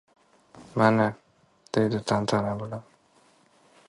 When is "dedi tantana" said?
1.77-2.57